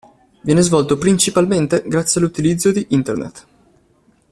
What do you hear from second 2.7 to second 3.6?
di Internet.